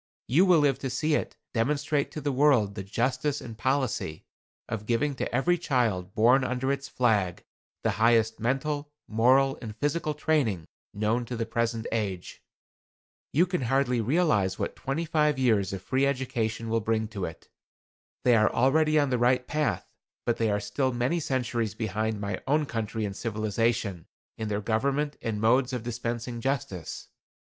You 0.27 0.47
will 0.47 0.57
live 0.57 0.79
to 0.79 0.89
see 0.89 1.13
it 1.13 1.35
demonstrate 1.53 2.09
to 2.13 2.21
the 2.21 2.31
world 2.31 2.73
the 2.73 2.81
justice 2.81 3.39
and 3.39 3.55
policy 3.55 4.25
of 4.67 4.87
giving 4.87 5.13
to 5.17 5.31
every 5.31 5.59
child 5.59 6.15
born 6.15 6.43
under 6.43 6.71
its 6.71 6.87
flag 6.87 7.43
the 7.83 7.91
highest 8.01 8.39
mental, 8.39 8.89
moral 9.07 9.59
and 9.61 9.75
physical 9.75 10.15
training 10.15 10.65
known 10.91 11.23
to 11.25 11.37
the 11.37 11.45
present 11.45 11.85
age. 11.91 12.41
You 13.31 13.45
can 13.45 13.61
hardly 13.61 14.01
realize 14.01 14.57
what 14.57 14.75
twenty 14.75 15.05
five 15.05 15.37
years 15.37 15.71
of 15.71 15.83
free 15.83 16.07
education 16.07 16.69
will 16.69 16.81
bring 16.81 17.07
to 17.09 17.25
it. 17.25 17.47
They 18.23 18.35
are 18.35 18.51
already 18.51 18.97
on 18.97 19.11
the 19.11 19.19
right 19.19 19.45
path, 19.45 19.93
but 20.25 20.37
they 20.37 20.49
are 20.49 20.59
still 20.59 20.91
many 20.91 21.19
centuries 21.19 21.75
behind 21.75 22.19
my 22.19 22.41
own 22.47 22.65
country 22.65 23.05
in 23.05 23.13
civilization, 23.13 24.07
in 24.35 24.47
their 24.47 24.61
government 24.61 25.15
and 25.21 25.39
modes 25.39 25.71
of 25.73 25.83
dispensing 25.83 26.41
justice. 26.41 27.09